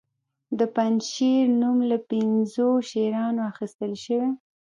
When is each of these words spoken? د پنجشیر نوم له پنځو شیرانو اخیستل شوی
د 0.59 0.61
پنجشیر 0.75 1.43
نوم 1.61 1.77
له 1.91 1.97
پنځو 2.09 2.67
شیرانو 2.89 3.41
اخیستل 3.51 3.91
شوی 4.03 4.29